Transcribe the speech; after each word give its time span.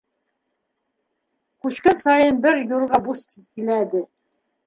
Күчкән 1.65 1.99
сайын 2.01 2.41
бер 2.47 2.63
юрға 2.73 3.01
бус 3.09 3.23
киләде. 3.37 4.05